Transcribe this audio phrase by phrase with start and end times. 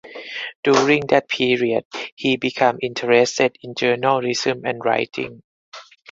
[0.63, 5.43] During that period he became interested in journalism and writing.